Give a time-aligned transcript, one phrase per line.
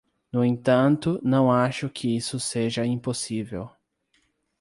[0.33, 3.69] No entanto, não acho que isso seja impossível.